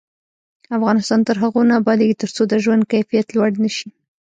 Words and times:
افغانستان 0.77 1.19
تر 1.27 1.35
هغو 1.43 1.61
نه 1.69 1.73
ابادیږي، 1.81 2.15
ترڅو 2.21 2.41
د 2.47 2.53
ژوند 2.63 2.83
کیفیت 2.93 3.27
لوړ 3.35 3.51
نشي. 3.63 3.89